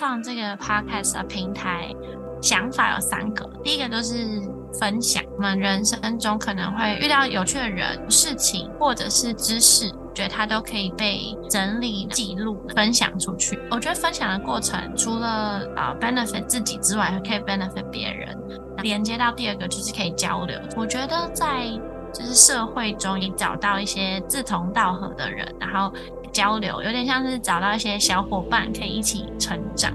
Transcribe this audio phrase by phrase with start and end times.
[0.00, 1.94] 创这个 podcast 的平台，
[2.40, 3.44] 想法有三个。
[3.62, 4.40] 第一个就是
[4.72, 13.60] 分享我们人生中可能会遇到有趣的人、事情，或者是知识，觉得它都可以被整理、记录、分享出去。
[13.70, 18.34] 我觉得分享的过程，除了啊 benefit 自己之外，还可以 benefit 别人。
[18.78, 20.58] 连接到第二个就是可以交流。
[20.78, 21.66] 我觉得在
[22.10, 25.92] 就是社会中，你找到一些志同道合的人，然后
[26.32, 29.92] 交流，有点像是找到一些小伙伴，可以一起成长。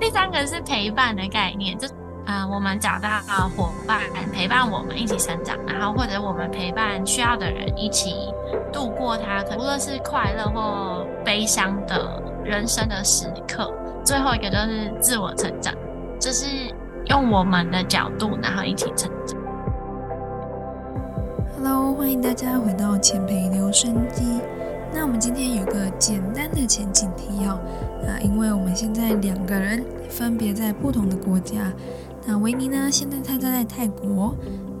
[0.00, 1.86] 第三个是陪伴的概念，就
[2.24, 3.08] 啊，我们找到
[3.56, 4.00] 伙伴
[4.32, 8.14] 陪伴我们一起成长，然后或者我们陪伴需要的人一起
[8.72, 13.70] 度过他，无论是快乐或悲伤的人生的时刻。
[14.02, 15.74] 最后一个就是自我成长，
[16.18, 16.46] 就是
[17.06, 19.38] 用我们的角度，然后一起成长。
[21.56, 24.40] Hello，欢迎大家回到前培留声机。
[24.92, 31.72] 那我们今天有个简单的前景提要啊，因为我们现在两个人分别在不同的国家。
[32.26, 34.34] 那维尼呢，现在他在泰国；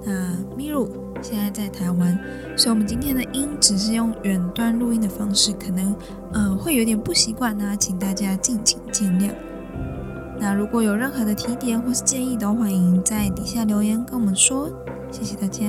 [0.04, 0.88] 那米鲁
[1.22, 2.18] 现在在台湾，
[2.56, 5.94] 所以我们今天的音只是用远端录音的方式，可能
[6.32, 9.30] 呃会有点不习惯呢，请大家敬请见谅。
[10.38, 14.68] 那如果有任何的提点或是建议，都欢迎在底下留言跟我们说。
[15.10, 15.36] 谢谢。
[15.36, 15.64] 大家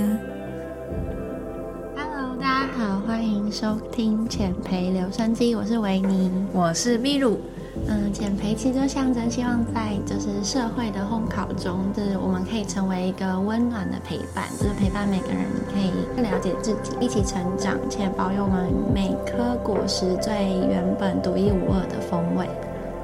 [3.52, 7.38] 收听浅培留声机，我是维尼，我是秘鲁。
[7.86, 20.34] 嗯，浅培其实就象征希望在就是社会的烘烤中，就是我们可以成为一个温暖的陪伴，就是陪伴每个人可以更了解自己，一起成长，且保有我们每颗果实最
[20.70, 22.48] 原本独一无二的风味。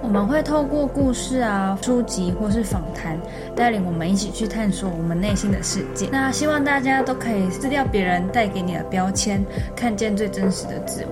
[0.07, 3.19] 我们会透过故事啊、书籍或是访谈，
[3.53, 6.07] 带领我们一起去探索我们内心的世界。
[6.09, 11.11] 那希望大家都可以撕掉别人带给你的标签，看见最真实的自我。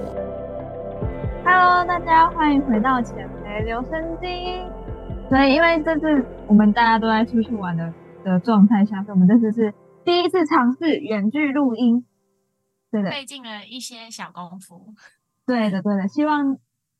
[1.43, 4.27] Hello，大家欢迎回到浅培留声机。
[5.27, 7.93] 所以，因为这次我们大家都在出去玩的
[8.23, 9.73] 的状态下，所以我们这次是
[10.05, 12.05] 第一次尝试远距录音。
[12.89, 14.93] 对的，费尽了一些小功夫。
[15.45, 16.55] 对的，对的，希望。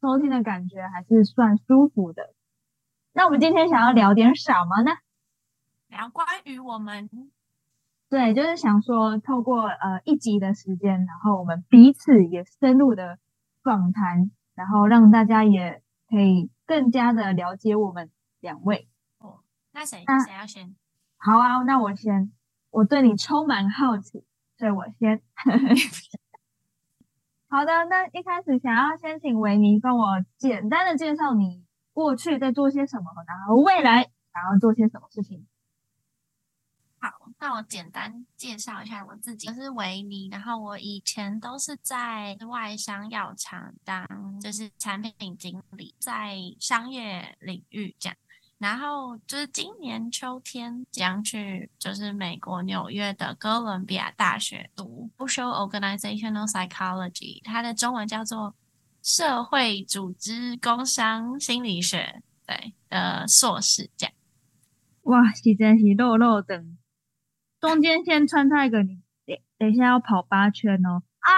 [0.06, 2.36] 收听的感觉还是算舒服的。
[3.12, 4.92] 那我们今天想要聊点什么呢？
[5.88, 7.10] 聊关于我们，
[8.08, 13.18] 对，就是想说透过呃一集的时间，然后我们彼此也深入的
[13.64, 18.12] 访谈，然后让大家也可以更加的了解我们
[18.42, 18.88] 两位。
[19.18, 19.40] 哦，
[19.72, 20.76] 那谁谁要先？
[21.18, 22.32] 好啊，那我先。
[22.70, 24.24] 我对你充满好奇，
[24.56, 25.20] 所以我先。
[27.48, 31.64] 好的，那一开始想要先请维尼帮我简单的介绍你
[31.94, 35.48] 过去在做些什么，然后未来想要做些什么事情。
[37.00, 44.06] 好，那我简单介绍一下我自己，我是维尼，然后我以前都是在外商药厂当
[44.42, 48.18] 就是产品经理，在商业领域这样。
[48.58, 58.56] 然后就是今年秋天将去，就是美国纽约的哥伦比亚大学读 Social Organizational Psychology，它的中文叫做
[59.04, 64.16] 社会组织工商心理学，对的硕士这样。
[65.02, 66.64] 哇，是真是肉肉的，
[67.60, 71.04] 中间先穿插一个你，等等一下要跑八圈哦。
[71.20, 71.32] 啊！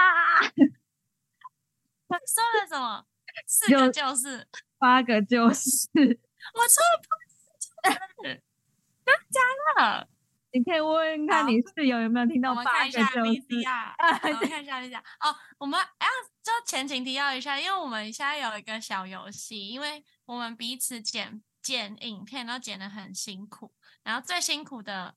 [2.08, 3.04] 说了什么？
[3.46, 4.46] 四个就是，
[4.78, 5.88] 八个就是。
[6.54, 6.82] 我错
[7.84, 8.32] 了，真
[9.04, 9.40] 的假
[9.76, 10.08] 的？
[10.50, 13.18] 你可以问问看你室友有没有听到八个就是
[13.66, 13.94] 啊？
[14.18, 15.36] 看一下一下哦。
[15.58, 16.06] 我们哎，
[16.42, 25.16] 就前情提要一下，因为我们现在有一个小游戏，因为我们彼此剪剪影片都剪得很辛苦，然后最辛苦的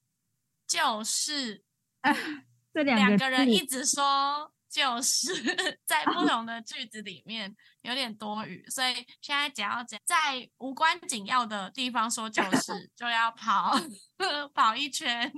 [0.68, 1.64] 就是
[2.74, 4.54] 这两个人一直说。
[4.72, 5.34] 就是
[5.86, 13.74] 在不同的句子里面有点多余，所以现在只要在无关紧要的地方说就 是就要跑
[14.56, 15.30] 跑一圈。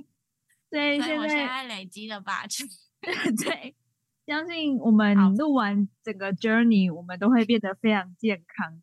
[0.70, 2.64] 对，所以我现在累积了八圈。
[3.00, 3.76] 对，
[4.24, 8.80] 相信我们录完整个 journey，我们都会变得非常健康。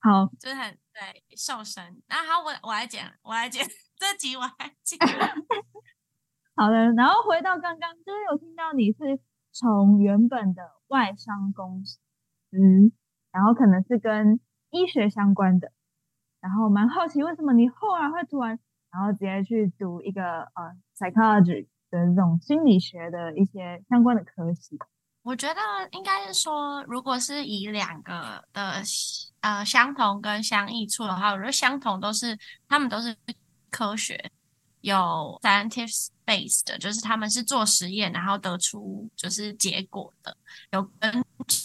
[0.00, 2.02] 好，就是很对瘦身。
[2.08, 3.66] 那好，我我来剪，我来剪
[3.98, 4.98] 这集，我来剪。
[6.56, 9.20] 好的，然后回到刚刚，就是有听到你是。
[9.54, 12.00] 从原本的外商公司，
[13.30, 14.40] 然后可能是跟
[14.70, 15.70] 医学相关的，
[16.40, 18.58] 然后蛮好奇为什么你后来会突然，
[18.90, 24.76] 然后直接去读一个呃 psychology 的这种心理学的一些相关的科系。
[25.22, 25.60] 我觉得
[25.92, 28.82] 应该是说，如果是以两个的
[29.40, 32.36] 呃相同跟相异处的话，我觉得相同都是
[32.68, 33.16] 他们都是
[33.70, 34.32] 科学。
[34.84, 40.36] 有 scientific based，就是他们是做实验，然后得出就是结果的，
[40.72, 41.24] 有根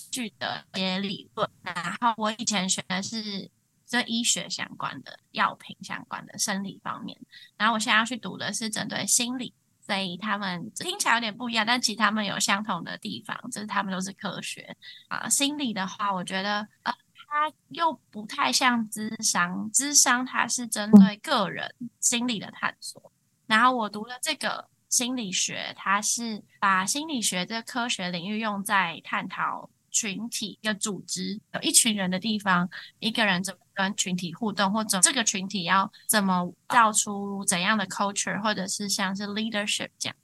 [0.09, 1.49] 据的一些理论。
[1.61, 3.51] 然后我以前学的是
[3.85, 7.19] 这医学相关的药品相关的生理方面。
[7.57, 9.53] 然后我现在要去读的是针对心理，
[9.85, 14.77] 所以他们听起来有点不一样，但其实他们有相同的地方，就是他们都是科学
[15.09, 15.27] 啊。
[15.27, 16.93] 心理的话，我觉得呃，
[17.39, 23.13] 它又不太像智商，智商它是针对个人心理的探索。
[23.47, 32.69] 然后我读了这个心理学，它是把心理学这个科学领域用在探讨群体、一个组织、有一群人的地方，
[32.99, 40.15] 一个人怎么跟群体互动，或者这个群体要怎么造出怎样的 culture，或者是像是 leadership 这样。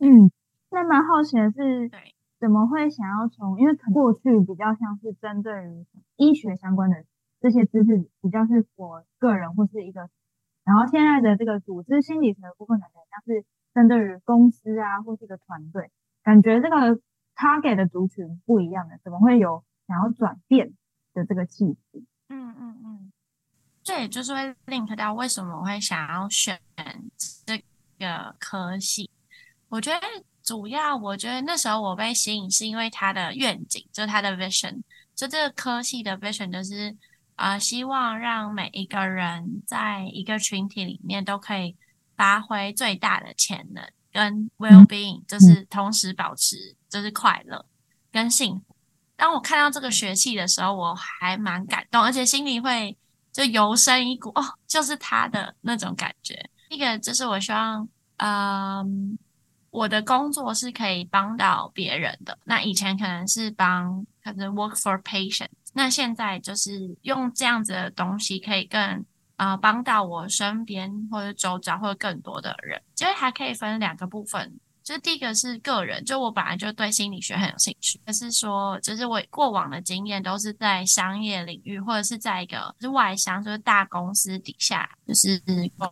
[0.00, 0.32] 嗯，
[0.70, 3.58] 那蛮好奇的是，对，怎么会想要从？
[3.58, 5.86] 因为过去比较像是针对于
[6.16, 7.04] 医学相关的
[7.40, 10.08] 这些知识，比较是我个人或是一个。
[10.64, 15.90] 然后现在的这个组织心理学的部分，感觉像是针对于公司啊，或是一个团队，
[16.24, 17.00] 感觉这个
[17.36, 20.74] target 的族群不一样的，怎么会有想要转变
[21.14, 22.06] 的这个契机？
[22.28, 23.12] 嗯嗯嗯，
[23.84, 26.60] 这也就是会 link 到为什么我会想要选
[27.44, 27.56] 这
[27.98, 29.08] 个科系。
[29.68, 30.00] 我觉得
[30.46, 34.80] 主要，我觉得那时候我被吸引是因为他的愿景，就是他的 vision，
[35.14, 36.96] 就这个科系的 vision 就是。
[37.36, 41.76] 啊，希望让每一个人在一个群体里面都可以
[42.16, 47.66] 发挥最大的潜能，跟 well being，就是同时保持就是快乐
[48.10, 48.74] 跟幸福。
[49.16, 52.96] 当我看到这个学期的时候，我还蛮感动，而且心里会
[53.30, 56.42] 就油生一股哦，就是他的那种感觉。
[56.70, 59.18] 一个就是我希望，嗯，
[59.76, 62.38] 我的工作是可以帮到别人的。
[62.44, 65.48] 那以前可能是帮，可能 work for patient。
[65.74, 69.04] 那现在就是用这样子的东西，可以更
[69.36, 72.80] 呃帮到我身边或者周遭或者更多的人。
[72.94, 85.42] 就是还可以分两个部分，就第一个是个人，就我本来就对心理学很有兴趣，可是说就是我过往的经验都是在商业领域或者是在一个是外商，就是大公司底下就是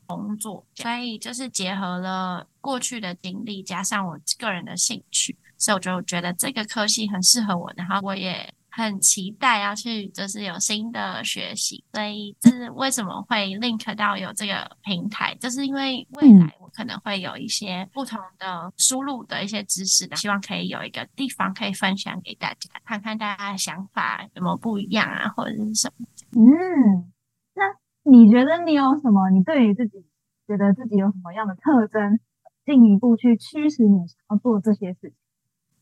[0.06, 8.48] 工作，所以就是结合了过去的经历加上我个人的兴趣，所以我就觉得这个科系很适合我，然后我也。
[8.76, 26.06] 很期待要去，就是有新的学习，所以这是为什么会 link 到有这个平台，就是因为未来我可能会有一些不同的输入的一些知识的，希望可以有一个地方可以分享给大家，看看大家的想法有没有不一样啊，或者是什么。
[26.32, 27.12] 嗯，
[27.54, 27.62] 那
[28.02, 29.30] 你觉得你有什么？
[29.30, 30.04] 你对于自己
[30.48, 32.18] 觉得自己有什么样的特征，
[32.66, 35.14] 进一步去驱使你想要做这些事情？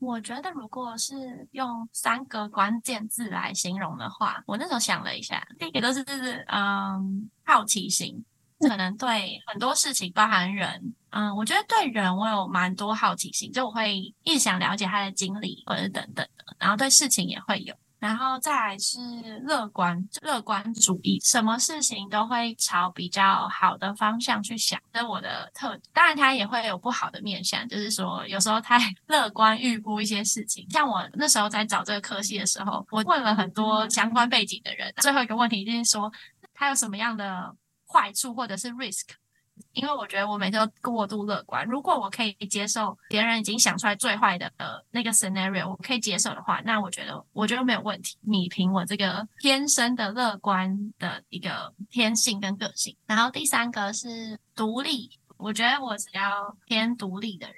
[0.03, 1.15] 我觉得，如果是
[1.53, 8.25] 用三个关键字来形容的话，我那时候想了一下，第一个都是就是嗯好奇心，
[8.69, 17.73] 可能对很多事情，包含人，嗯，我觉得对人我有蛮多好奇心，就我会一直想了解他的经历或者等等的，然后对事情也会有。
[18.03, 18.99] 然后再来是
[19.47, 25.79] 乐观，乐观主义，什么事情都会朝比较好的方向去想，这是我的特。
[25.93, 28.77] 当然，他也会有不好的面相，就是说有时候太
[29.07, 30.69] 乐观预估一些事情。
[30.69, 36.13] 像我那时候在找这个科系的时候，我问了很多相关背景的人，最后一个问题就是说
[36.53, 37.55] 他有什么样的
[37.87, 39.11] 坏处或者是 risk。
[39.73, 41.67] 因为我觉得我每次都过度乐观。
[41.67, 48.19] 如果我可以接受别人已经想出来最坏的呃那个 scenario，我可以接受的话，那我觉得我觉得没有问题。
[48.23, 52.97] 你凭我这个天生的乐观的一个天性跟个性。
[53.07, 57.57] 然后第三个是独立，我觉得我只要偏独立的人，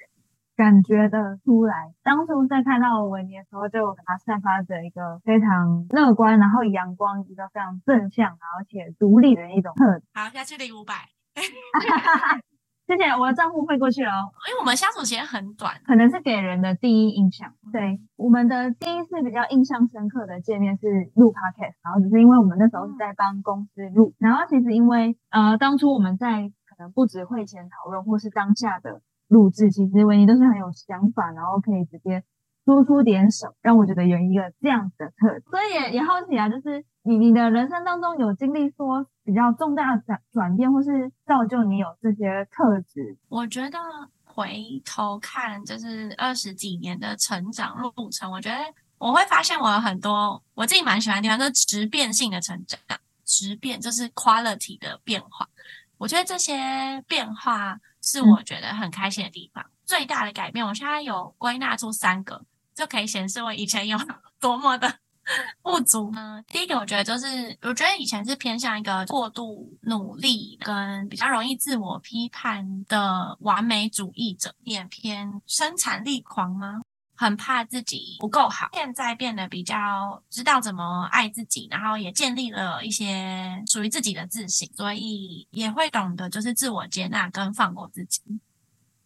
[0.55, 1.93] 感觉的出来。
[2.01, 10.05] 当初在看到维尼的时候，就给他散发着一个非常乐观，然后阳光，一个非常正向，而且独立的一种特质。
[10.13, 11.09] 好，下去领五百。
[12.87, 14.29] 谢谢，我的账户汇过去了哦。
[14.47, 17.51] 因为我们相处时间很短，可能是给人的第一印象。
[17.73, 32.23] 对，我们的第一次比较印象深刻的见面是录 podcast，然后只是因为我们那时候是在帮公司录，然后其实因为呃，当初我们在可能不止会前讨论，或是当下的录制，其实维尼都是很有想法，然后可以直接
[32.65, 39.07] 说出点什么，让我觉得有一个这样子的特质所以也也好奇啊，就是你你的人生当中有经历说。
[39.25, 43.17] 比较重大的转转变，或是造就你有这些特质。
[43.27, 43.79] 我觉得
[44.23, 48.57] 回头看，就是二十几年的成长路程，我觉得
[48.99, 52.79] 我会发现我有很多我自己蛮喜欢的地方，就是质变性的成长。
[53.23, 55.49] 质变就是 quality 的变化。
[55.97, 59.65] 我觉得这些变化是我觉得很开心的地方。
[59.85, 62.45] 最大的改变，我现在有归纳出三个，
[62.75, 63.97] 就可以显示我以前有
[64.39, 64.99] 多么的。
[65.63, 66.39] 不足呢？
[66.49, 76.81] 第一个，我觉得就是，我觉得以前是偏向一个过度努力跟比较容易自我批判的完美主义者，也偏生产力狂吗？
[77.15, 78.69] 很怕自己不够好。
[78.73, 88.21] 现在变得比较知道怎么爱自己，然后也建立了一些属于自己的自信，所以也会懂得就是自我接纳跟放过自己。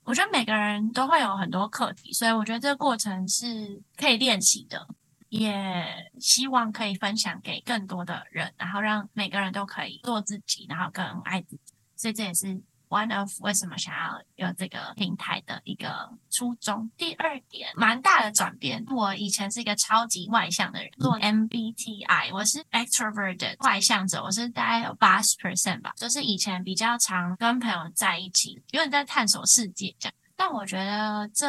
[0.10, 4.88] 我觉得每个人都会有很多课题，所以我觉得这个过程是可以练习的，
[5.30, 11.75] 也希望可以分享给更多的人，然后让每个人都可以做自己，然后更爱自己。
[11.96, 12.60] 所以这也是。
[12.89, 16.89] One of 为什么想要有这个平台的一个初衷。
[16.98, 18.84] 第二点，蛮大的转变。
[18.89, 25.93] 我以前是一个超级外向的人，做 MBTI，我是 extroverted 外向者，我是大概有八十 percent 吧。
[25.96, 30.13] 就是以前比较常跟朋友在一起，有点在探索世界这样。
[30.36, 31.48] 但我觉得这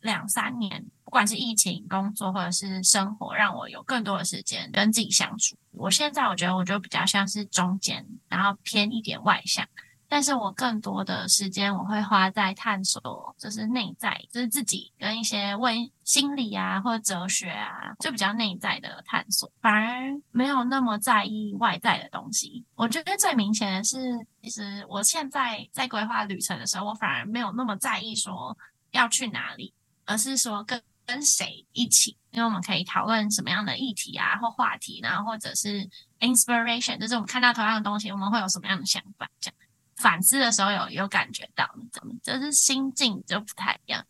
[0.00, 5.56] 两三年，不管是疫情、工作或者是生活，让我有更多的时间跟自己相处。
[5.72, 9.66] 我现在我觉得，我就比较像是中间，然后偏一点外向。
[10.12, 22.62] 但是我更多的时间我会花在探索，就是内在，就是自己跟一些问心理啊或者哲学啊，就比较内在的探索，反而没有那么在意外在的东西。
[22.74, 23.96] 我觉得最明显的是，
[24.42, 28.54] 其实我现在在规划旅程的时候，我反而没有那么在意说
[28.90, 29.72] 要去哪里，
[30.04, 35.88] 而是说跟跟谁一起，因为我们可以讨论什么样的议题啊或话题，然后或者是
[36.20, 39.56] inspiration，就是我们看到同样的东西，我们会有什么样的想法这样。
[39.96, 44.04] 反思的时候有有感觉到，怎么就是心境就不太一样。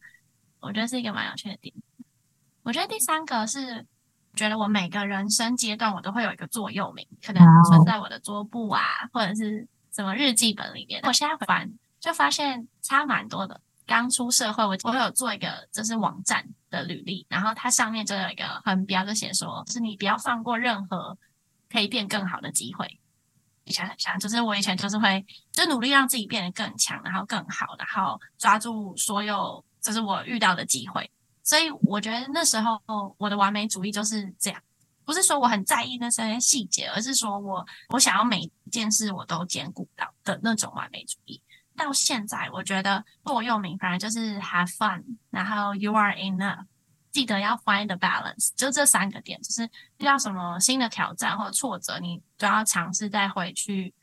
[0.60, 1.74] 我觉得是一个蛮有趣的点。
[2.62, 3.84] 我觉得第三个是，
[4.34, 8.80] 觉得我每个人生阶段我都会有一个座右铭，可能存在我的桌布啊，
[9.12, 11.00] 或者是什么日记本里面。
[11.04, 13.60] 我现在翻就发现差蛮多的。
[13.84, 21.18] 刚出社会，我我有做一个就是网站的履历，然后它上面就有一个横标，就写说，是你不要放过任何
[21.68, 23.00] 可以变更好的机会。
[23.64, 31.10] 以前很像，就是我以前就是会就努力让自己变得更强，然后更好，然后抓住所有就是我遇到的机会。
[31.42, 32.80] 所以我觉得那时候
[33.18, 34.60] 我的完美主义就是这样，
[35.04, 41.42] 不是说我很在意那些细节，而是说我我想要每一件事我都兼顾到的那种完美主义。
[41.74, 46.64] 到现在，我觉得座右铭反正就是 have fun，然后 you are enough。
[47.12, 49.64] 记得要 find the balance，就这三个点，就是
[49.98, 53.94] 遇到什么新的挑战或者挫折，你都要尝试再回去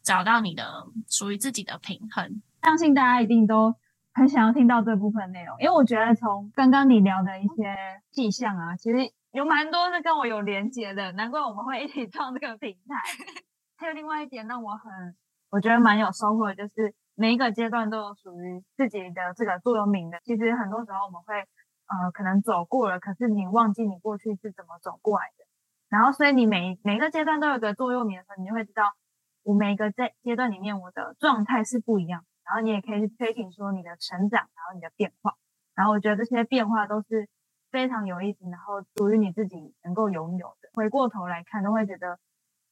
[0.00, 2.40] 找到你的属于自己的平衡。
[2.62, 3.74] 相信大家一定都
[4.14, 7.74] 很想要听到这部分内容，因为我觉得从刚刚你聊的一些
[8.12, 8.98] 迹象啊，其实
[9.32, 12.94] 有蛮多是跟我有连接的，难怪我们会一起创这个平台。
[13.76, 15.16] 还有另外一点让我很
[15.50, 20.20] 我觉得蛮有收获的，就是每一个阶段都有属于自己的这个座右铭的。
[20.22, 21.44] 其实很多时候我们会。
[21.92, 25.44] 呃，可能走过了，可是你忘记你过去是怎么走过来的。
[25.90, 28.94] 然后，所以你每每个阶段都有个座右铭的时候，你就会知道，
[29.42, 32.24] 我每一个在阶段里面我的状态是不一样。
[32.44, 35.36] 然后你也可以去推评说你的成长，然后你的变化。
[35.74, 37.28] 然后我觉得这些变化都是
[37.70, 40.70] 非常有意思，然后属于你自己能够拥有的。
[40.72, 42.18] 回过头来看，都会觉得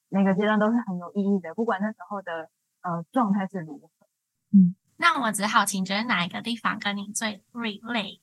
[0.09, 2.49] 每个阶段都是很有意义的，不管那时候的
[2.83, 4.07] 呃状态是如何。
[4.53, 8.21] 嗯，那我只好请，觉得哪一个地方跟你最 relate？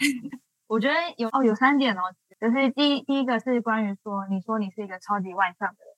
[0.66, 2.00] 我觉得有哦，有三点哦，
[2.40, 5.94] 就是第一第一个是关于说，你说你是一个超级外向的人，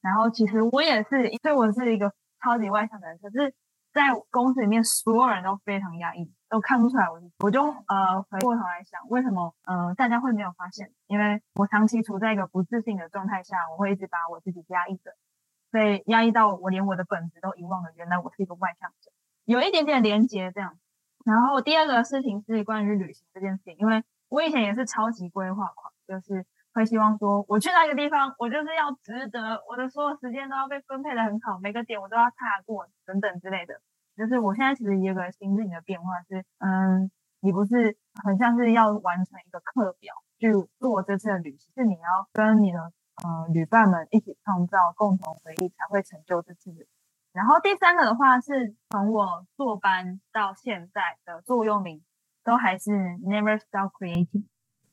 [0.00, 3.54] 然后其实我也是，因为我是一个超级外向的人，可是，
[3.92, 10.92] 在公司里面所有人都非常压抑，都看不出来我，我就呃回过头来想，为什么呃大家会没有发现？
[11.06, 15.12] 因为我长期处在一个不自信的状态下，我会一直把我自己压抑着，
[15.70, 19.10] 所以压抑到我连我的本质都遗忘了，原来我是一个外向者，
[19.44, 20.78] 有一点点连接这样。
[21.24, 33.80] 然后第二个事情是关于旅行这件事情，因为我以前也是超级规划狂，就是会希望说我去那个地方，我就是要值得，我的所有时间都要被分配的很好，每个点我都要踏过等等之类的。
[34.16, 42.78] 就是我现在其实也有个心境的变化是，嗯，你不是很像是要完成一个课表去做这次的旅行，是你要跟你的
[43.24, 46.86] 呃旅伴们一起创造共同回忆，才会成就这次旅。
[47.34, 52.00] 然后第三个的话，是从我坐班到现在的座右铭，
[52.44, 52.92] 都还是
[53.26, 54.44] Never stop creating。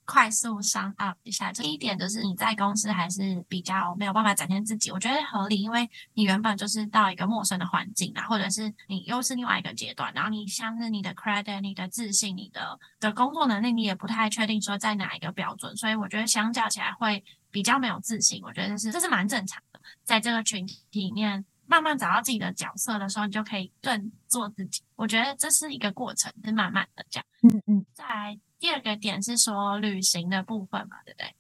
[0.06, 21.46] 快速 sum up 一下，第一点就是你在公司还是比较没有办法展现自己，我觉得合理，因为你原本就是到一个陌生的环境啊，或者是你又是另外一个阶段，然后你像是你的 credit、你的自信、你的的工作能力，你也不太确定说在哪一个标准，所以我觉得相较起来会比较没有自信，我觉得是这是蛮正常的，在这个群体里面。
[21.72, 24.82] 慢慢找到自己的角色的时候，你就可以更做自己。
[24.98, 27.26] 我觉得这是一个过程，是慢慢的这样。
[27.44, 27.86] 嗯嗯。
[27.94, 31.34] 再来第二个点是说旅行的部分嘛，对不对？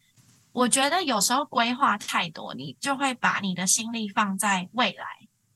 [0.53, 5.05] 我觉得有时候规划太多，你就会把你的心力放在未来。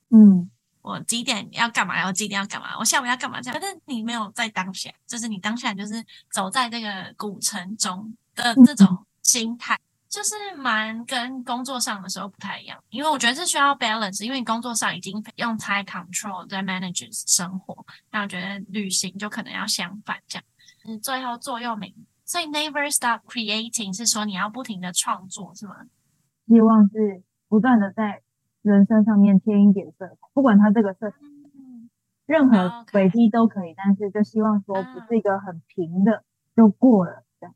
[0.09, 0.51] 嗯。
[0.81, 3.57] 我几点要干嘛，我几点要干嘛，我下午要干嘛这样。
[3.59, 9.79] 但是你没有在当下，就是你当下就是走在这个古城中的这种心态。
[10.15, 20.45] 就是蛮跟工作上的时候不太一样，因为我觉得是需要 balance，因为工作上已经用 time control 在 manage 生活，那我觉得旅行就可能要相反这样，
[20.87, 21.93] 嗯，最后座右铭，
[22.23, 25.75] 所以 never stop creating 是说你要不停的创作是吗？
[26.47, 28.21] 希望是不断的在
[28.61, 31.17] 人生上面添一点色彩，不管它这个色彩
[32.25, 36.23] 任何轨迹都可以，但是就希望说不是一个很平的
[36.55, 37.55] 就过了这样。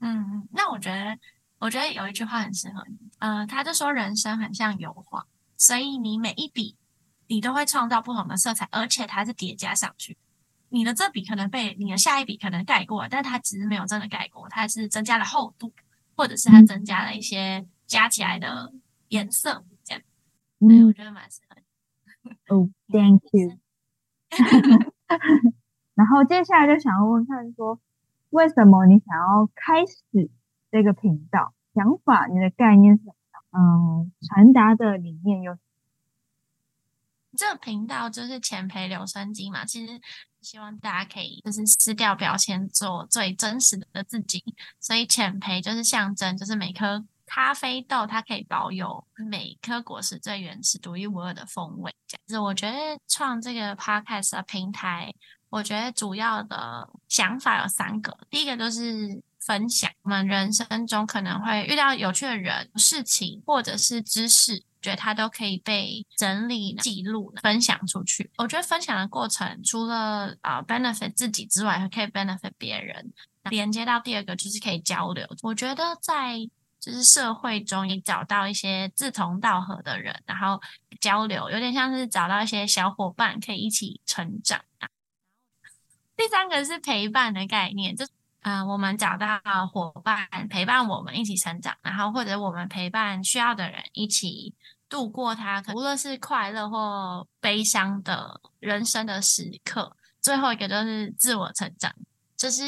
[0.00, 1.16] 嗯，那我觉得。
[1.62, 5.24] 我觉得有一句话很适合你，呃，他就说人生很像油画，
[5.56, 6.76] 所以你每一笔
[7.28, 10.18] 你都会创造不同的色彩，而且它是叠加上去。
[10.70, 15.72] 你的这笔可能被你的下一笔可能盖过，但它其实没有真的盖过，它是增加了厚度，
[16.16, 18.72] 或者是它增加了一些加起来的
[19.10, 20.02] 颜色，这样。
[20.58, 21.56] 嗯，我觉得蛮适合。
[22.24, 22.32] 你。
[22.48, 23.56] 哦， Thank you。
[25.94, 27.78] 然后接下来就想要问看说，
[28.30, 30.28] 为什么你想要开始？
[30.72, 33.14] 这个频道想法，你的概念是什么？
[33.52, 35.58] 嗯，传达的理念有。
[37.36, 40.00] 这个频道就是前培留声机嘛，其实
[40.40, 44.42] 希望大家可以就是撕掉标签，做最真实的自己。
[44.80, 51.94] 所以浅培就是象征，就是每颗咖啡豆它可以保有每颗果实最原始、独一无二的风味。
[52.06, 55.14] 这样子，我觉得创这个 podcast 的平台，
[55.50, 59.22] 我觉得主要的想法有三个，第一个就是。
[59.44, 68.30] 分享我们人生中可能会遇到有趣的人、事情，或者是知识，觉得它都可以被整理、记录、分享出去。
[68.38, 73.12] 我觉得分享的过程，除了啊 benefit 自己之外，还可以 benefit 别人。
[73.50, 75.26] 连接到第二个就是可以交流。
[75.42, 76.38] 我觉得在
[76.78, 80.60] 就是社会中，你找到一些志同道合的人，然后
[81.00, 84.60] 交流，有点像是找到一些小伙伴，可以一起成长。
[86.16, 88.06] 第三个是陪伴的概念，就。
[88.42, 89.40] 嗯，我们找到
[89.72, 94.52] 伙伴陪伴我们一起成长，然后或者我们陪伴需要的人一起
[94.88, 99.96] 度过他，无论是快乐或悲伤的人生的时刻。
[100.20, 101.92] 最后一个就是自我成长，
[102.36, 102.62] 就是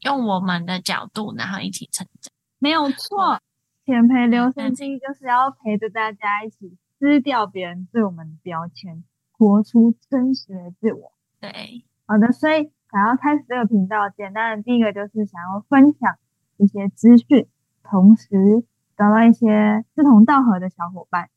[0.00, 2.32] 用我们的角度，然后一起成长。
[2.58, 3.38] 没有错，
[3.84, 11.12] 前陪留声机就是要陪着大家一起撕掉别人对我们的标签，活出真实的自我。
[11.40, 12.70] 对，好的，所以。
[12.90, 16.16] 想要开始这个频道，简单的第一个就是想要分享
[16.56, 17.46] 一些资讯，
[17.84, 18.64] 同时
[18.96, 21.30] 找到一些志同道合的小伙伴，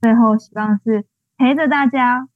[0.00, 2.28] 最后希望是陪着大家，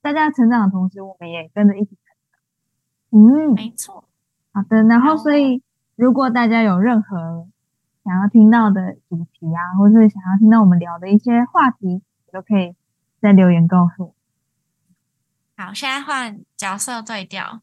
[0.00, 3.50] 大家成长的同时，我们也跟着一起成长。
[3.50, 4.04] 嗯，没错。
[4.52, 5.62] 好的，然后所以
[5.96, 7.48] 如果大家有任何
[8.04, 12.76] 想要听到的主题啊，或是想要听到我们聊的一些话题，都可以
[13.20, 14.14] 在留言告诉我。
[15.56, 17.62] 好，现在换角色对调。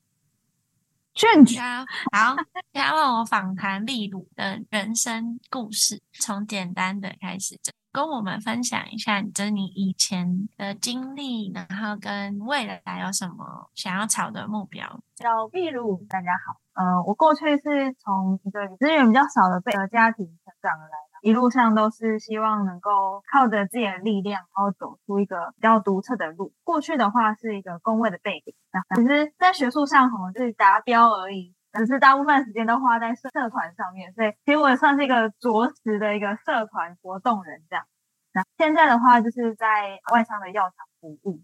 [1.21, 2.35] 好，好，
[2.71, 7.59] 现在问我访谈秘鲁的人生故事，从简单的开始，
[7.91, 14.87] 跟我们分享一下，就是你以前的经历，然后跟未来有什么想要朝的目标。
[15.15, 21.08] 叫秘鲁，大家好，呃，我过去是从一个资源比较少的被家庭成长而来。
[21.21, 26.53] 一路上都是希望能够靠着自己的力量，然后走出一个比较独特的路。
[26.63, 34.13] 过去的话是一个工位的背景，那其实，在学术上可能就是达标而已，只是大部分时间都花在社团上面。
[34.13, 37.85] 所以，其实我也算是一个着实的一个社团活动人这样。
[38.31, 41.41] 那现在的话，就是在外商的药厂服务。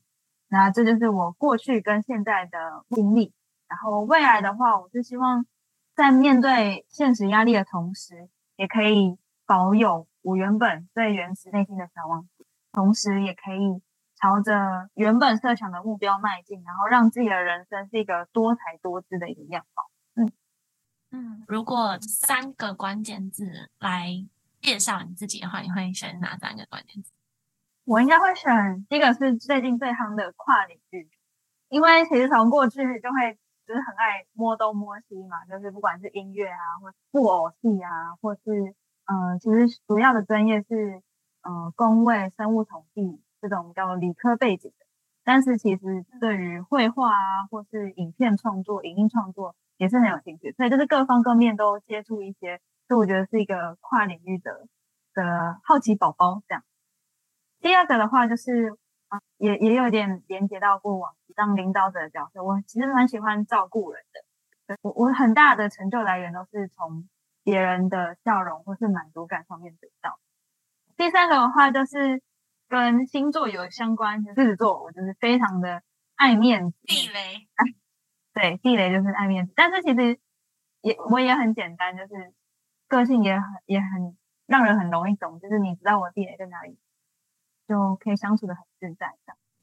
[0.47, 3.33] 那这就是我过去跟现在的经历。
[3.67, 5.45] 然后未来的话，我是希望
[5.95, 9.17] 在面对现实压力的同时，也可以。
[9.45, 13.81] 保有我原本最原始内心的小王子，同时也可以
[14.15, 19.83] 朝着原本设想的目标迈进，然后让自己的人生是一个多才多姿的一个样貌。
[20.15, 20.31] 嗯
[21.11, 24.25] 嗯，如果三个关键字来
[24.61, 27.11] 介绍你自己的话，你会选哪三个关键字？
[27.83, 31.07] 我应该会选第一个是最近最夯的跨领域，
[31.69, 38.75] 因为其实从过去就会就是很爱摸东摸西嘛，就是不管是音乐啊，或布偶戏啊，或是。
[39.05, 41.01] 呃，其实主要的专业是
[41.43, 44.85] 呃工位、生物统计这种叫理科背景的，
[45.23, 54.67] 但是其实对于绘画啊，或是影片创作、影音创作也是很有兴趣，所以就是各方各面都接触一些，所以我觉得是一个跨领域的
[55.13, 56.63] 的好奇宝宝这样。
[57.61, 58.75] 第二个的话就是
[59.09, 64.03] 啊，也也有点连接到过往当领导者的角色，我其实蛮喜欢照顾人
[64.67, 67.07] 的，我我很大的成就来源都是从。
[67.45, 70.19] 别人的笑容或是满足感上面得到。
[70.97, 72.23] 第三个的话就是
[72.67, 75.83] 跟跟星座有相关，狮子座我就是非常的
[76.15, 77.47] 爱面子，地雷。
[78.33, 80.19] 对，地雷就是爱面子，但是其实
[80.81, 82.33] 也我也很简单，就是
[82.87, 86.79] 个性也很也很让人很容易懂，就是你知道我地雷在哪里，
[87.67, 89.13] 就可以相处的很自在。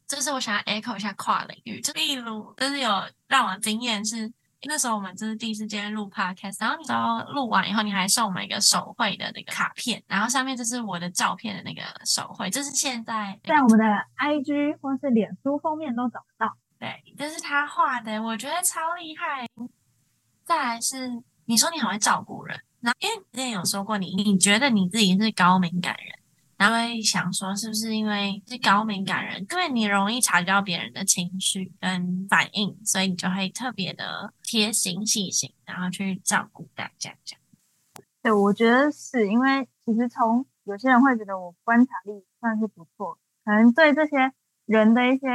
[0.06, 2.88] 这是我想要 echo 一下跨领域，就例如就是有
[3.26, 4.32] 让我惊艳是。
[4.64, 13.84] 那时候我们这是第四间录 podcast，然后你知道录完以后，你还送我们一个手绘的那个卡片，然后上面就是我的照片的那个手绘，这是现在在我们的
[14.18, 16.56] IG 或是脸书封面都找不到。
[16.78, 19.46] 对，这是他画的，我觉得超厉害。
[20.44, 26.18] 再来是你说你很会照顾人，那因为之前有说过你，你觉得你自己是高敏感人。
[26.62, 37.42] 他会想说，是不是因为是高敏感人，因为你容易察觉到别人的情绪跟反应，所以你就会特别的贴心细心，然后去照顾大家这样。
[38.22, 44.32] 对，我觉得是因为其实从有些人会觉得我观察力算是不错，可能对这些
[44.64, 45.26] 人的一些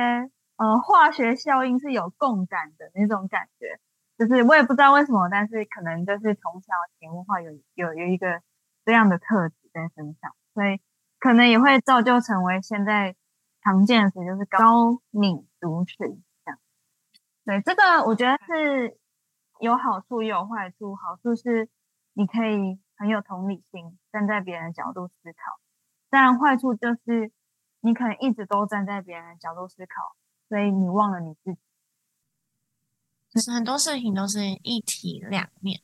[0.55, 3.81] 呃化学效应是有共感的那种感觉，
[4.17, 8.41] 就是我也不知道为什么，但是可能就是从小潜移默化有有有一个
[8.85, 10.79] 这样的特质在身上，所以。
[11.19, 13.15] 可能也会造就成为现在
[13.63, 16.59] 常见的词，就是高敏族群这样。
[17.43, 18.97] 对，这个我觉得是
[19.59, 20.95] 有好处也有坏处。
[20.95, 21.69] 好处是
[22.13, 25.59] 你可以很有同理心，站在别人的角度思考；
[26.09, 27.31] 当然，坏处就是
[27.81, 30.15] 你可能一直都站在别人的角度思考，
[30.47, 31.59] 所以你忘了你自己。
[33.29, 35.81] 其实很多事情都是一体两面，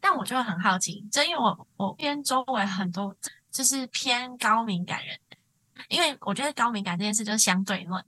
[0.00, 3.16] 但我就很好奇，这因为我我边周围很多。
[3.54, 5.16] 就是偏高敏感人，
[5.88, 8.04] 因为我觉得高敏感这件事就是相对论，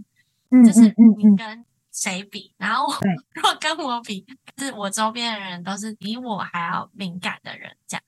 [0.67, 0.81] 就是
[1.17, 2.93] 你跟谁比，然后
[3.33, 4.27] 如果跟我比，
[4.59, 8.03] 是我周边的人都是比我还要敏感的人，这样。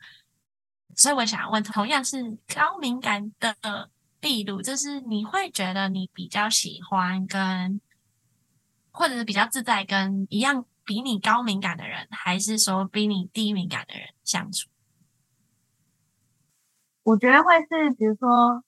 [0.97, 2.21] 所以我想问，同样是
[2.53, 3.89] 高敏感的
[4.21, 7.81] 秘鲁，就是你会觉得你比较喜欢跟，
[8.91, 14.69] 或者是比较自在跟一样比你高敏感的人，还是说比你低敏感的人相处？
[17.09, 18.63] 我觉得会是，比如说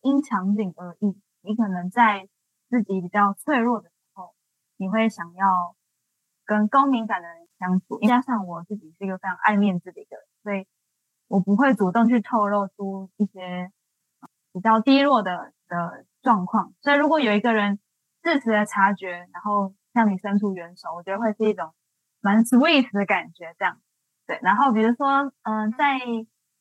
[0.00, 1.20] 因场景而异。
[1.42, 2.26] 你可能在
[2.70, 4.32] 自己比较脆弱的时候，
[4.78, 5.76] 你会想要
[6.46, 8.00] 跟高敏感的人相处。
[8.00, 10.66] 加上我自己是一个非常爱面子的一个人，所以
[11.28, 13.70] 我不会主动去透露出一些
[14.54, 16.72] 比较低落的的状况。
[16.80, 17.78] 所以如果有一个人
[18.24, 21.74] 适时的察觉，然后向你伸出援手，我觉得会是一种
[22.22, 23.54] 蛮 sweet 的感觉。
[23.58, 23.78] 这样
[24.26, 24.38] 对。
[24.40, 25.98] 然后比如说，嗯，在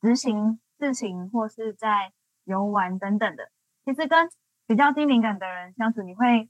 [0.02, 0.60] 执行。
[0.82, 2.12] 事情或是在
[2.44, 3.52] 游玩等等的，
[3.86, 4.32] 其实跟
[4.65, 6.50] 比较低敏感的人相处，你会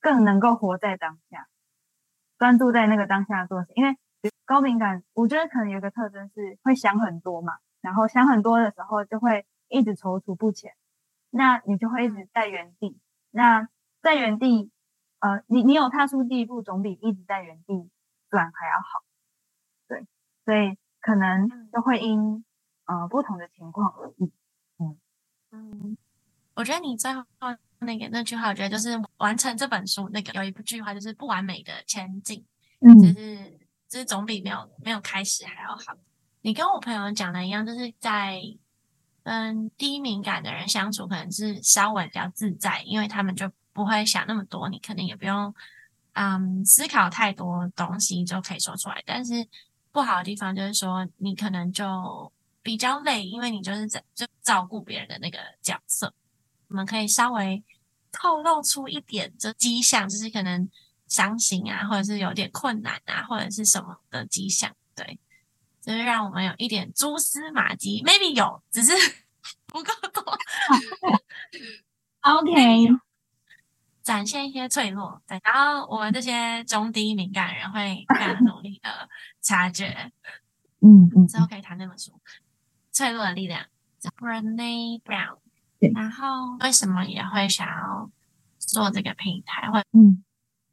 [0.00, 1.46] 更能够活在当下，
[2.38, 3.70] 专注在那个当下做事。
[3.76, 3.96] 因为
[4.44, 10.72] 高敏感，我觉得可能有一个特征是会想很多嘛，然后想很多的时候就会一直踌躇不前，
[11.30, 12.98] 那你就会一直在原地。
[13.30, 13.68] 那
[14.02, 14.72] 在原地，
[15.20, 17.88] 呃，你你有踏出第一步，总比一直在原地
[18.28, 19.04] 转还要好。
[19.86, 20.04] 对，
[20.44, 22.44] 所以可能就会因。
[22.86, 23.94] 呃，不同的情况。
[24.78, 24.98] 嗯
[25.54, 25.96] 嗯，
[26.54, 27.22] 我觉得你最后
[27.80, 32.42] 那个那句话，我觉得就是完成这本书那个有一句话，就是不完美的前进，
[32.80, 35.94] 嗯，就是就是总比没有没有开始还要好。
[36.40, 38.40] 你跟我朋友讲的一样，就是在
[39.22, 45.54] 跟低敏感的人相处，可能是稍微比较自在，因为他们就不会想那么多，你可能也不用
[46.14, 49.02] 嗯思考太多东西就可以说出来。
[49.04, 49.46] 但是
[49.92, 52.32] 不好的地方就是说，你可能就。
[52.62, 56.14] 比较累，因为你就是在就照顾别人的那个角色。
[56.68, 57.62] 我们可以稍微
[58.10, 60.68] 透露出一点这迹象，就是可能
[61.06, 64.74] 伤心啊，或者是有点困难啊，或者是什么的迹象。
[64.94, 65.18] 对，
[65.80, 68.92] 就是让我们有一点蛛丝马迹，maybe 有，只是
[69.66, 70.22] 不够多。
[72.22, 72.88] OK，
[74.02, 79.08] 展现一些脆弱，对，然后我们这些中低敏感人会更努力的
[79.40, 80.12] 察觉。
[80.80, 82.12] 嗯嗯，之后可以谈那本书。
[82.92, 83.64] 脆弱的力量
[84.18, 85.38] ，Brene Brown。
[85.94, 88.10] 然后为什么也会想要
[88.58, 89.68] 做这个平台？
[89.68, 90.22] 或嗯，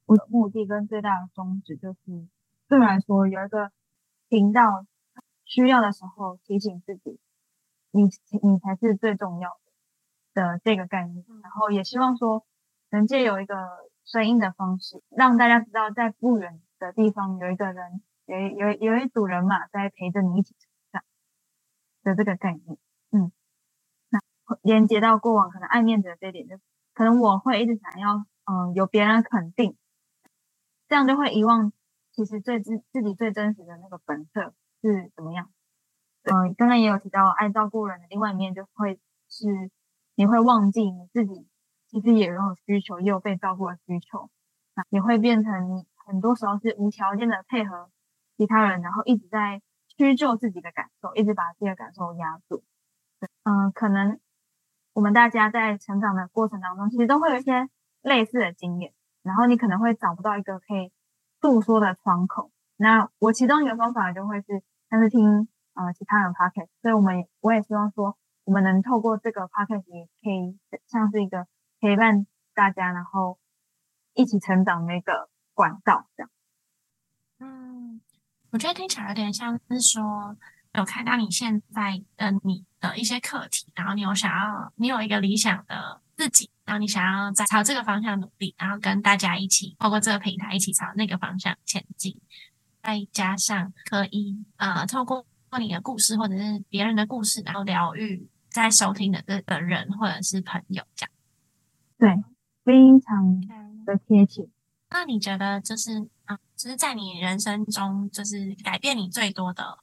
[0.05, 2.27] 我的目的跟最大的宗旨就是，
[2.67, 3.71] 对我来说有一个
[4.27, 4.85] 频道，
[5.45, 7.17] 需要的时候提醒自己，
[7.91, 9.49] 你你才是最重要
[10.33, 11.25] 的的这个概念。
[11.41, 12.45] 然后也希望说，
[12.91, 13.55] 能借有一个
[14.03, 20.53] 声音的方式，让大家知道，在不远的地方有一个人，有有有一组人马在陪着你一起。
[22.09, 22.77] 的这个概念，
[23.11, 23.31] 嗯，
[24.09, 24.19] 那
[24.61, 26.57] 连接到过往可能爱面子的这一点，就
[26.93, 29.77] 可能我会一直想要，嗯，有别人肯定，
[30.87, 31.71] 这样就会遗忘
[32.11, 35.49] 其实最自自己最真实的那个本色是怎么样。
[36.23, 39.71] 嗯，刚刚也有提到爱照顾人的另外一面，就会是
[40.15, 41.47] 你会忘记你自己
[41.87, 44.29] 其实也有需求，也有被照顾的需求，
[44.75, 47.89] 那也会变成你很多时候是无条件的配合
[48.35, 49.61] 其他人，然后一直在
[49.99, 52.63] 屈就自己的感受，一直把自己的感受压住。
[53.43, 54.17] 嗯，可能
[54.93, 57.69] 我们大家在成长的过程当中，其实都会有一些
[58.01, 60.93] 类似的经验，然后你可能会找不到一个可以
[61.41, 62.49] 诉说的窗口。
[62.77, 70.57] 那我其中一个方法就会是，像是听呃其他人 podcast，所以我们我也希望说，我们能透过这个 podcast 也可以
[70.87, 71.45] 像是一个
[71.81, 73.37] 陪伴大家，然后
[74.13, 76.31] 一起成长的一个管道这样。
[78.49, 80.35] 嗯，我觉得听起来有点像是说。
[80.75, 92.15] 有看到你现在的你的一些课题，然后你有想要，你有一个理想的自己，然后你想要在朝这个方向努力，然后跟大家一起透过这个平台一起朝那个方向前进，
[92.83, 95.25] 再加上可以呃透过
[95.59, 101.11] 你的故事或者是别人的故事，然后疗愈在收听的这个人或者是朋友，这样
[101.97, 102.23] 对，
[102.63, 103.41] 非常
[103.85, 104.47] 的贴切。
[104.91, 106.18] 那你觉得就是啊，
[106.59, 109.79] 就是在你人生中，就是改变你最多的？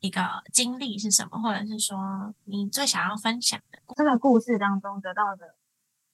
[0.00, 0.20] 一个
[0.52, 5.54] 经历是什么，或者是说你最想要分享的这个故事当中得到的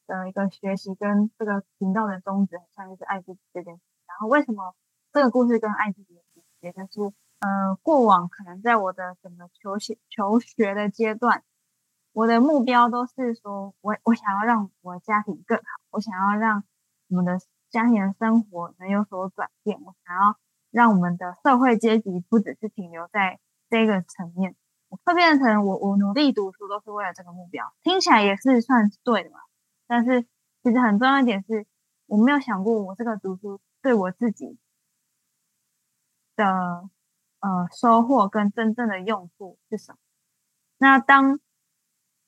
[0.07, 3.81] 的一个学习，跟这个频道的宗旨很像，就是爱自己这件事。
[4.07, 4.77] 然后为什么
[5.12, 6.87] 这个故事跟爱自己有关？
[6.88, 11.42] 就是呃，过往可能在我的整个求学求学的阶段，
[12.12, 16.64] 我的目标都是说我我想要让我家庭更好，我想要让
[17.09, 20.38] 我们的家庭的生活能有所转变，我想要
[20.70, 23.38] 让我们的社会阶级不只是停留在。
[23.68, 24.55] 这个层面，
[25.05, 29.40] 会变成我我努力读书都是为了这个目标，听起来也是算是对的嘛。
[29.88, 30.22] 但是
[30.62, 31.66] 其实很重要一点是，
[32.07, 34.57] 我没有想过我这个读书对我自己
[36.37, 36.88] 的
[37.40, 39.98] 呃收获跟真正的用处是什么。
[40.79, 41.40] 那当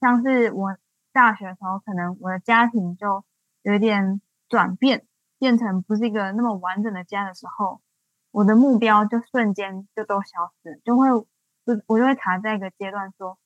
[0.00, 0.76] 像是我
[1.12, 3.24] 大学的时候，可能我的家庭就
[3.62, 5.06] 有点转变，
[5.38, 7.80] 变成不是一个那么完整的家的时候。
[8.30, 13.38] 我的目标就瞬间就都消失，就会就我就会卡在一个阶段，说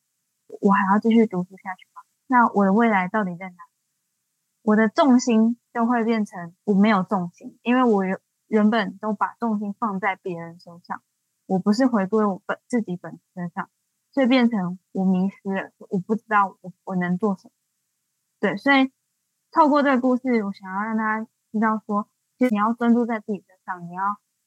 [0.61, 2.03] 我还要继续读书下去吗？
[2.27, 3.55] 那我的未来到底在哪？
[4.63, 11.01] 我的重心就会变成我没有重心，因为我原原本都把重心放在别人身上，
[11.47, 13.71] 我不是回归我本自己本身上，
[14.11, 17.53] 所以变成我迷失了，我不知道我我能做什么。
[18.41, 18.91] 对，所以
[19.53, 24.03] 透过这个故事，我想要让大家知道说，其实你要专注在自己身上，你要。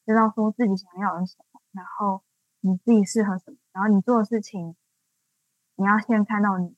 [0.08, 2.24] 知道说自己想要的是什么，然后
[2.60, 4.76] 你自己适合什么，然后你做的事情，
[5.74, 6.76] 你要先看到你，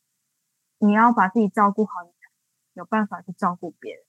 [0.77, 2.31] 你要把自己照顾好，你才
[2.75, 4.05] 有办法去照顾别人。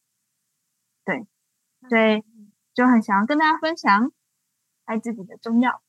[1.04, 1.26] 对，
[1.88, 2.22] 所以
[2.74, 4.12] 就很想要跟大家分享
[4.84, 5.82] 爱自己的重要。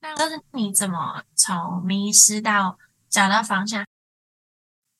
[0.00, 2.78] 那但是你怎么从迷失到
[3.10, 3.84] 找到方向？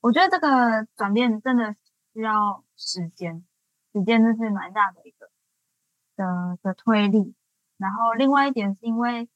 [0.03, 1.75] 我觉得这个转变真的
[2.13, 3.47] 需要时间，
[3.95, 5.31] 时间真是蛮大的一个。
[6.17, 7.35] 的的推力，
[7.77, 9.29] 然后另外一点是因为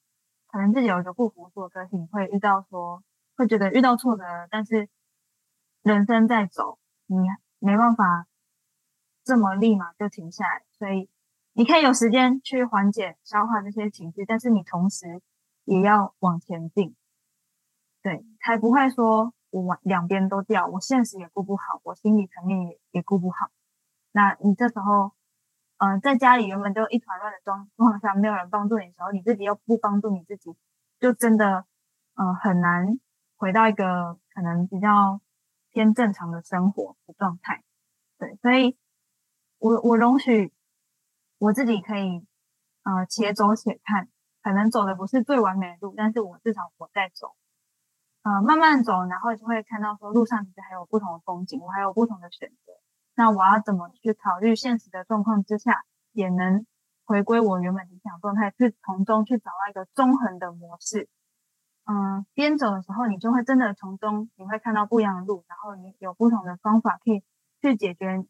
[0.46, 3.02] 可能自己有一个不服输的个性，会遇到说
[3.36, 4.88] 会觉得遇到挫折，但是
[5.82, 7.16] 人生在走，你
[7.58, 8.28] 没办法
[9.24, 11.10] 这么立马就停下来，所以
[11.52, 15.20] 你可以有时间去缓解、消化这些情绪，但是你同时
[15.64, 16.94] 也要往前进，
[18.04, 23.50] 对，才不会说我往两边都掉，我现实也顾不好，我心理层面也也顾不好，
[24.18, 25.12] 那你这时候。
[25.80, 30.56] 嗯，在家里原本就一团乱的状况下，没有人帮助你的时候，你自己又不帮助你自己，
[30.98, 31.66] 就真的
[32.16, 32.98] 嗯很难
[33.36, 35.20] 回到一个可能比较
[35.70, 37.62] 偏正常的生活的状态。
[38.18, 38.76] 对，所以
[39.58, 40.52] 我我容许
[41.38, 42.26] 我自己可以
[42.82, 44.08] 呃且走且看，
[44.42, 47.36] 可能走的不是最完美的路，但是我至少我在走，
[48.24, 52.67] 呃慢慢走，然后就会看到说路上其实还有不同的风景，我还有不同的选择。
[53.18, 56.64] 那我要怎么去考虑现实的状况之下，也能
[57.04, 61.08] 回归我原本理想状态，去从中去找到一个中衡的模式。
[61.84, 67.24] 嗯，边走的时候，你就会真的从中你会看到不一样的路，然后你有不同的方法可以
[67.60, 68.24] 去解决，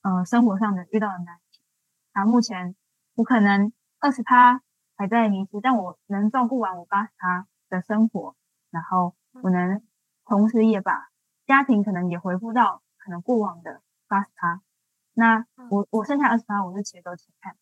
[0.00, 1.60] 嗯，生活上的遇到的难题。
[2.14, 2.74] 那目前
[3.14, 4.62] 我可能二十趴
[4.96, 8.34] 还在迷失，但我能照顾完我八十趴的生活，
[8.70, 9.82] 然后我能
[10.24, 11.10] 同时也把
[11.44, 13.82] 家庭可能也回复到可能过往的。
[14.12, 14.60] 八十趴，
[15.14, 17.56] 那我我剩下二十趴，我就且走且看，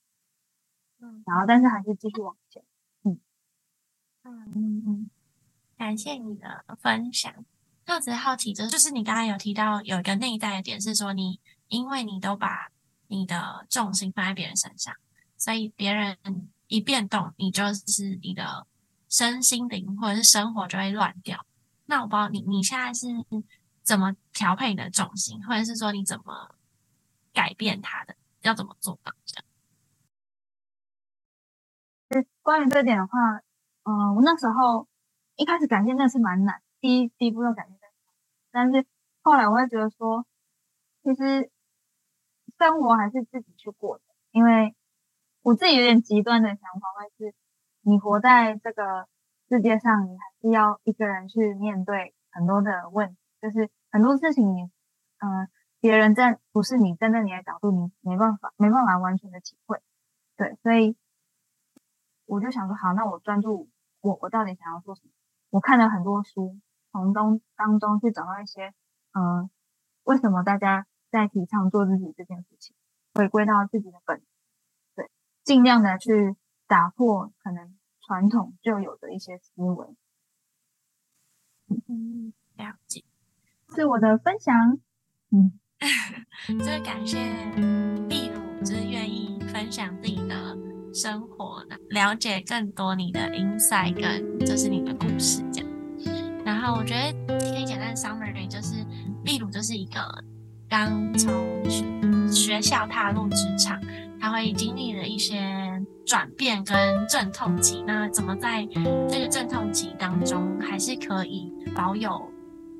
[0.98, 2.64] 嗯，然后但是还是继续往前，
[3.04, 3.20] 嗯
[4.24, 5.10] 嗯嗯嗯，
[5.78, 7.32] 感谢你的分享。
[7.86, 12.72] 那我只是好奇，就是就是你刚才有提到有一个内在的点，是说你因为你都把
[13.06, 14.92] 你的重心放在别人身上，
[15.36, 16.18] 所以别人
[16.66, 18.66] 一变动，你就是你的
[19.08, 21.46] 身心灵或者是生活就会乱掉。
[21.86, 23.06] 那我不知道你你现在是。
[23.82, 26.54] 怎么调配你的重心，或者是说你怎么
[27.32, 29.44] 改变它的，要怎么做到这样？
[32.42, 33.36] 关于这点的话，
[33.84, 34.88] 嗯，我那时候
[35.36, 37.78] 一开始感谢那是蛮难，第一第一步要改变
[38.50, 38.84] 但是
[39.22, 40.26] 后来我会觉得说，
[41.04, 41.50] 其实
[42.58, 44.74] 生活还是自己去过的，因为
[45.42, 47.34] 我自己有点极端的想法，会是
[47.82, 49.06] 你活在这个
[49.48, 54.62] 世界上，你还是要一个人去面对很多的问题，就是很多事情你，
[55.18, 55.48] 嗯，
[55.80, 59.80] 别人在不是你站在你的角度，你没办法没办法完全的体会，
[60.36, 60.96] 对，所以。
[62.26, 63.68] 我就想说，好，那我专注
[64.00, 65.10] 我我到底想要做什么？
[65.50, 66.60] 我看了很多书，
[66.92, 68.72] 从中当中去找到一些，
[69.14, 69.50] 嗯，
[70.04, 72.76] 为什么大家在提倡做自己这件事情，
[73.14, 74.22] 回归到自己的本，
[74.94, 75.10] 对，
[75.42, 76.36] 尽量的去
[76.68, 79.96] 打破可能传统就有的一些思维。
[81.88, 83.02] 嗯，了解，
[83.74, 84.54] 是我的分享。
[85.32, 85.52] 嗯，
[86.58, 87.18] 就是感谢
[88.08, 90.56] 秘鲁，就是愿意分享自己的。
[90.92, 95.70] 生活，了解更多你的 insight，跟就是你的故事这样。
[96.44, 98.84] 然后我觉得可以简单 summary，就是
[99.24, 100.00] 秘鲁就是一个
[100.68, 101.32] 刚从
[102.28, 103.80] 学校踏入职场，
[104.20, 105.40] 他会经历了一些
[106.04, 107.84] 转变跟阵痛期。
[107.86, 108.66] 那怎么在
[109.08, 112.29] 这个阵痛期当中，还是可以保有？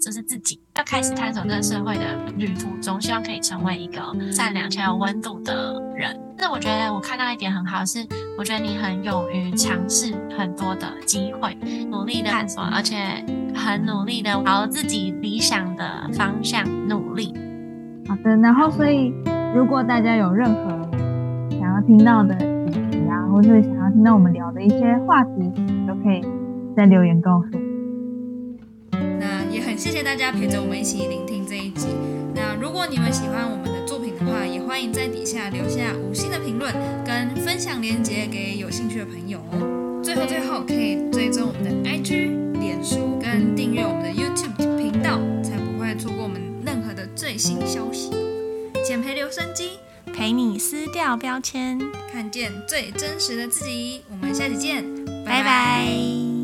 [0.01, 2.03] 就是自己要开始探索这个社会的
[2.39, 4.01] 旅途中，希望可以成为一个
[4.33, 6.19] 善良且有温度的人。
[6.39, 7.99] 那我觉得我看到一点很好，是
[8.39, 11.55] 我觉得你很勇于尝试很多的机会，
[11.91, 12.97] 努力的探索，而且
[13.55, 17.35] 很努力的朝自己理想的方向努力。
[18.09, 19.13] 好的，然后所以
[19.55, 20.91] 如果大家有任何
[21.51, 22.35] 想要听到的
[22.73, 25.53] 主题啊，或是想要听到我们聊的一些话题，
[25.87, 26.25] 都可以
[26.75, 27.60] 在留言告诉。
[29.91, 31.89] 谢谢大家陪着我们一起聆听这一集。
[32.33, 36.73] 那如果你们喜欢我们的作品的话，也欢迎在底下留下五星的评论
[37.05, 40.01] 跟分享链接给有兴趣的朋友哦。
[40.01, 48.13] 最后最后，可以追踪我们的 IG、脸书跟订阅我们的 YouTube 频道，才不会错过我们任何的最新消息。
[48.85, 49.71] 减肥留声机
[50.15, 51.77] 陪你撕掉标签，
[52.13, 54.03] 看见最真实的自己。
[54.09, 54.85] 我们下期见，
[55.27, 56.40] 拜拜。